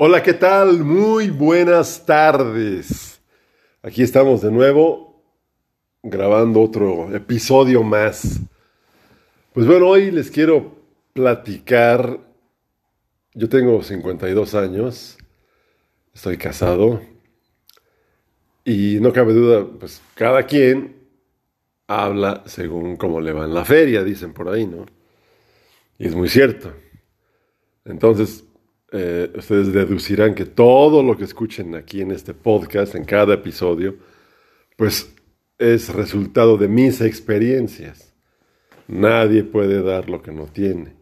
[0.00, 0.84] Hola, ¿qué tal?
[0.84, 3.20] Muy buenas tardes.
[3.82, 5.24] Aquí estamos de nuevo
[6.04, 8.38] grabando otro episodio más.
[9.52, 10.76] Pues bueno, hoy les quiero
[11.14, 12.20] platicar.
[13.34, 15.18] Yo tengo 52 años,
[16.14, 17.02] estoy casado
[18.64, 21.08] y no cabe duda, pues cada quien
[21.88, 24.86] habla según cómo le va en la feria, dicen por ahí, ¿no?
[25.98, 26.72] Y es muy cierto.
[27.84, 28.44] Entonces,
[28.92, 33.96] eh, ustedes deducirán que todo lo que escuchen aquí en este podcast, en cada episodio,
[34.76, 35.14] pues
[35.58, 38.14] es resultado de mis experiencias.
[38.86, 40.94] Nadie puede dar lo que no tiene.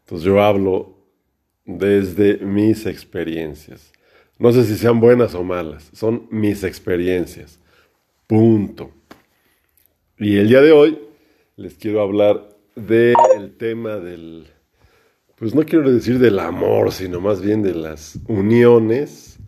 [0.00, 0.96] Entonces yo hablo
[1.64, 3.92] desde mis experiencias.
[4.38, 7.58] No sé si sean buenas o malas, son mis experiencias.
[8.26, 8.90] Punto.
[10.18, 10.98] Y el día de hoy
[11.56, 14.48] les quiero hablar del tema del
[15.36, 19.38] pues no quiero decir del amor, sino más bien de las uniones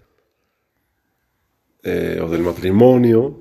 [1.82, 3.38] eh, o del matrimonio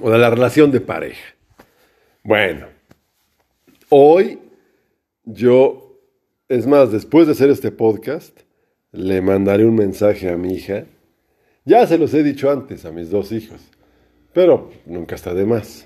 [0.00, 1.34] o de la relación de pareja.
[2.24, 2.66] Bueno,
[3.90, 4.38] hoy
[5.24, 6.00] yo,
[6.48, 8.40] es más, después de hacer este podcast,
[8.92, 10.86] le mandaré un mensaje a mi hija.
[11.66, 13.60] Ya se los he dicho antes a mis dos hijos,
[14.32, 15.84] pero nunca está de más.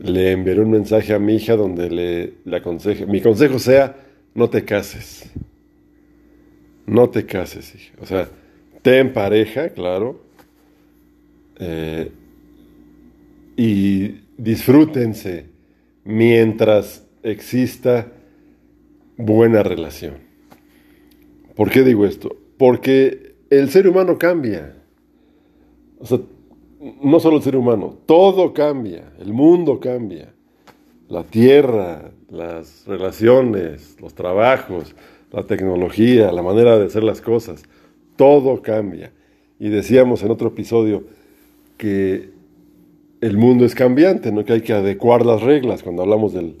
[0.00, 4.48] Le enviaré un mensaje a mi hija donde le, le aconseje, mi consejo sea, no
[4.50, 5.30] te cases.
[6.86, 7.94] No te cases, hija.
[8.00, 8.28] O sea,
[8.82, 10.20] ten pareja, claro.
[11.58, 12.10] Eh,
[13.56, 15.46] y disfrútense
[16.04, 18.10] mientras exista
[19.16, 20.14] buena relación.
[21.54, 22.34] ¿Por qué digo esto?
[22.56, 24.76] Porque el ser humano cambia.
[25.98, 26.20] O sea,
[27.02, 30.32] no solo el ser humano, todo cambia, el mundo cambia,
[31.08, 34.94] la tierra, las relaciones, los trabajos,
[35.32, 37.64] la tecnología, la manera de hacer las cosas,
[38.16, 39.12] todo cambia.
[39.58, 41.04] Y decíamos en otro episodio
[41.76, 42.30] que
[43.20, 44.44] el mundo es cambiante, ¿no?
[44.44, 45.82] que hay que adecuar las reglas.
[45.82, 46.54] Cuando hablamos de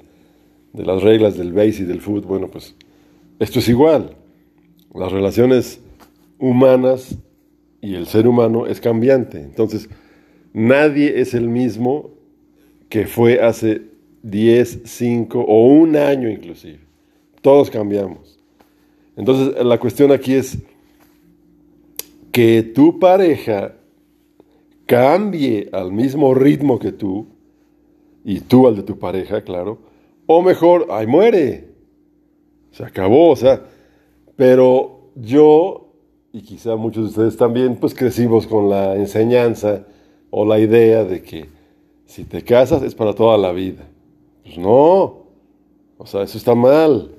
[0.74, 2.74] las reglas del base y del foot, bueno, pues
[3.38, 4.16] esto es igual.
[4.94, 5.80] Las relaciones
[6.38, 7.16] humanas
[7.80, 9.40] y el ser humano es cambiante.
[9.40, 9.88] Entonces,
[10.52, 12.10] nadie es el mismo
[12.88, 13.89] que fue hace
[14.22, 16.80] 10, 5 o un año inclusive.
[17.40, 18.38] Todos cambiamos.
[19.16, 20.58] Entonces la cuestión aquí es
[22.32, 23.74] que tu pareja
[24.86, 27.26] cambie al mismo ritmo que tú,
[28.24, 29.78] y tú al de tu pareja, claro,
[30.26, 31.68] o mejor, ay, muere.
[32.70, 33.64] Se acabó, o sea,
[34.36, 35.92] pero yo,
[36.32, 39.86] y quizá muchos de ustedes también, pues crecimos con la enseñanza
[40.30, 41.48] o la idea de que
[42.06, 43.88] si te casas es para toda la vida.
[44.50, 45.26] Pues no,
[45.96, 47.12] o sea, eso está mal.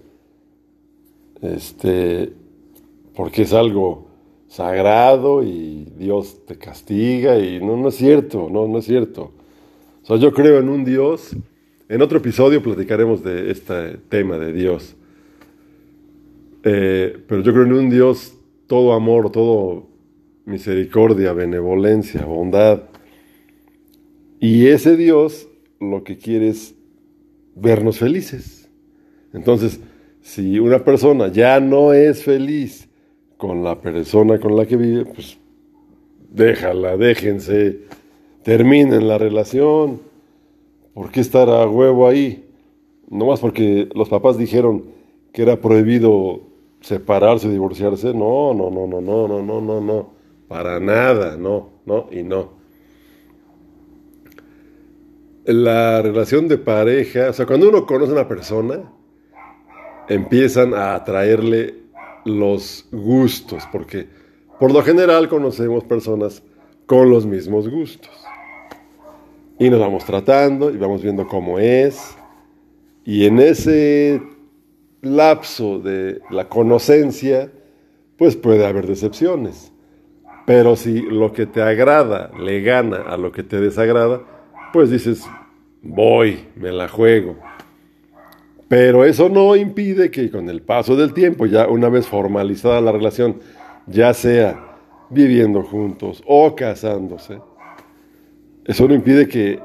[1.41, 2.33] Este,
[3.15, 4.09] porque es algo
[4.49, 9.31] sagrado y Dios te castiga y no, no es cierto, no, no es cierto.
[10.03, 11.33] O sea, yo creo en un Dios.
[11.87, 14.97] En otro episodio platicaremos de este tema de Dios.
[16.63, 18.33] Eh, pero yo creo en un Dios
[18.67, 19.87] todo amor, todo
[20.43, 22.83] misericordia, benevolencia, bondad.
[24.41, 25.47] Y ese Dios
[25.79, 26.75] lo que quiere es
[27.61, 28.69] vernos felices.
[29.33, 29.79] Entonces,
[30.21, 32.89] si una persona ya no es feliz
[33.37, 35.37] con la persona con la que vive, pues
[36.29, 37.81] déjala, déjense,
[38.43, 40.01] terminen la relación.
[40.93, 42.49] ¿Por qué estar a huevo ahí?
[43.09, 44.85] No más porque los papás dijeron
[45.31, 46.41] que era prohibido
[46.81, 48.13] separarse, divorciarse.
[48.13, 50.09] No, no, no, no, no, no, no, no, no.
[50.47, 52.60] Para nada, no, no y no
[55.45, 58.91] la relación de pareja, o sea, cuando uno conoce a una persona,
[60.07, 61.75] empiezan a atraerle
[62.25, 64.07] los gustos, porque
[64.59, 66.43] por lo general conocemos personas
[66.85, 68.11] con los mismos gustos.
[69.57, 72.15] Y nos vamos tratando y vamos viendo cómo es.
[73.05, 74.21] Y en ese
[75.01, 77.51] lapso de la conocencia,
[78.17, 79.71] pues puede haber decepciones.
[80.45, 84.21] Pero si lo que te agrada le gana a lo que te desagrada,
[84.73, 85.25] pues dices,
[85.81, 87.37] voy, me la juego.
[88.67, 92.91] Pero eso no impide que con el paso del tiempo, ya una vez formalizada la
[92.91, 93.39] relación,
[93.87, 94.77] ya sea
[95.09, 97.39] viviendo juntos o casándose,
[98.63, 99.59] eso no impide que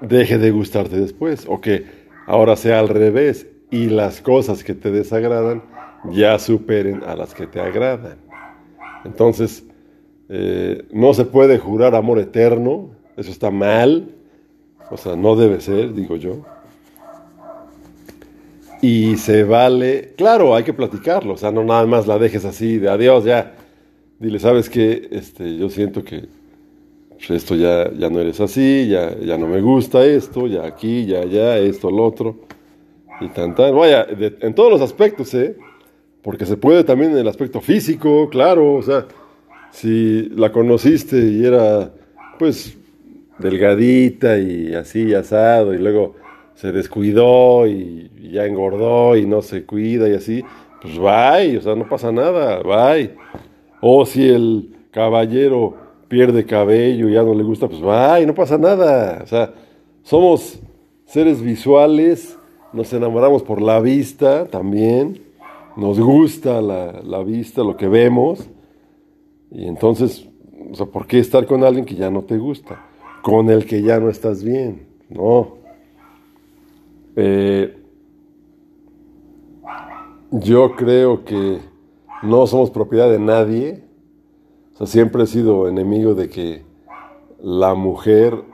[0.00, 1.84] deje de gustarte después o que
[2.26, 5.62] ahora sea al revés y las cosas que te desagradan
[6.10, 8.18] ya superen a las que te agradan.
[9.04, 9.64] Entonces,
[10.28, 14.15] eh, no se puede jurar amor eterno, eso está mal,
[14.90, 16.44] o sea, no debe ser, digo yo.
[18.82, 22.78] Y se vale, claro, hay que platicarlo, o sea, no nada más la dejes así
[22.78, 23.54] de adiós, ya.
[24.18, 25.08] Dile, ¿sabes qué?
[25.10, 26.28] Este, yo siento que
[27.16, 31.06] pues, esto ya, ya no eres así, ya, ya no me gusta esto, ya aquí,
[31.06, 32.36] ya allá, esto, lo otro.
[33.20, 33.54] Y tan.
[33.54, 34.06] Vaya,
[34.40, 35.56] en todos los aspectos, ¿eh?
[36.22, 39.06] Porque se puede también en el aspecto físico, claro, o sea,
[39.70, 41.92] si la conociste y era,
[42.38, 42.76] pues,
[43.38, 46.14] delgadita y así, asado, y luego
[46.54, 50.42] se descuidó y, ya engordó y no se cuida y así,
[50.82, 53.14] pues bye, o sea, no pasa nada, bye.
[53.80, 55.74] O si el caballero
[56.08, 59.20] pierde cabello y ya no le gusta, pues bye, no pasa nada.
[59.22, 59.54] O sea,
[60.02, 60.58] somos
[61.04, 62.36] seres visuales,
[62.72, 65.22] nos enamoramos por la vista también,
[65.76, 68.48] nos gusta la, la vista, lo que vemos,
[69.50, 70.28] y entonces,
[70.70, 72.84] o sea, ¿por qué estar con alguien que ya no te gusta?
[73.26, 75.56] Con el que ya no estás bien, no.
[77.16, 77.76] Eh,
[80.30, 81.58] yo creo que
[82.22, 83.82] no somos propiedad de nadie.
[84.74, 86.62] O sea, siempre he sido enemigo de que
[87.42, 88.44] la mujer,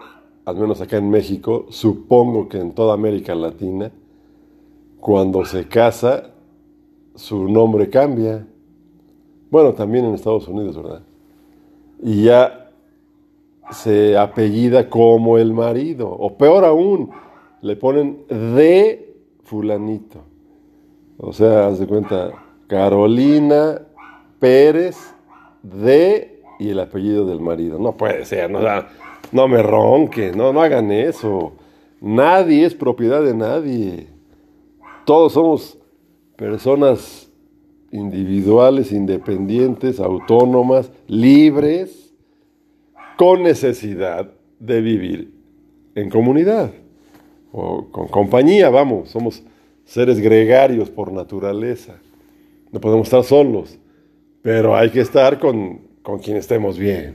[0.47, 3.93] al menos acá en México, supongo que en toda América Latina,
[5.01, 6.31] cuando se casa,
[7.15, 8.47] su nombre cambia.
[9.51, 11.03] Bueno, también en Estados Unidos, ¿verdad?
[12.03, 12.62] Y ya
[13.73, 16.11] se apellida como el marido.
[16.11, 17.11] O peor aún,
[17.61, 19.15] le ponen de
[19.45, 20.21] fulanito.
[21.19, 22.33] O sea, haz de cuenta,
[22.67, 23.81] Carolina
[24.39, 25.15] Pérez
[25.63, 27.79] de y el apellido del marido.
[27.79, 28.61] No puede ser, no,
[29.31, 31.53] no me ronque, no, no hagan eso.
[32.01, 34.09] Nadie es propiedad de nadie.
[35.05, 35.79] Todos somos
[36.37, 37.31] personas
[37.93, 42.12] individuales, independientes, autónomas, libres,
[43.23, 45.33] con necesidad de vivir
[45.95, 46.73] en comunidad
[47.53, 49.45] o con compañía, vamos, somos
[49.85, 52.01] seres gregarios por naturaleza.
[52.73, 53.79] No podemos estar solos,
[54.43, 57.15] pero hay que estar con, con quien estemos bien.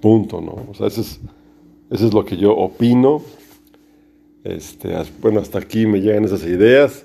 [0.00, 0.64] Punto, ¿no?
[0.70, 1.18] O sea, eso es,
[1.90, 3.22] eso es lo que yo opino.
[4.44, 7.04] Este, bueno, hasta aquí me llegan esas ideas.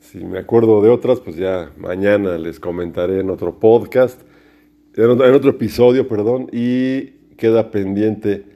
[0.00, 4.22] Si me acuerdo de otras, pues ya mañana les comentaré en otro podcast,
[4.96, 8.52] en otro episodio, perdón, y queda pendiente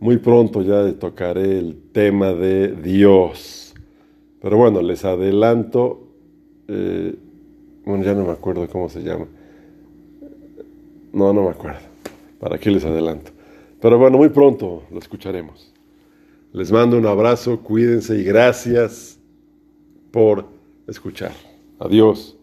[0.00, 3.74] muy pronto ya tocaré el tema de Dios.
[4.40, 6.08] Pero bueno, les adelanto,
[6.68, 7.16] eh,
[7.84, 9.26] bueno, ya no me acuerdo cómo se llama.
[11.12, 11.80] No, no me acuerdo.
[12.38, 13.32] ¿Para qué les adelanto?
[13.80, 15.74] Pero bueno, muy pronto lo escucharemos.
[16.52, 19.18] Les mando un abrazo, cuídense y gracias
[20.12, 20.46] por
[20.86, 21.32] escuchar.
[21.80, 22.37] Adiós.